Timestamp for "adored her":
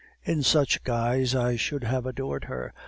2.07-2.73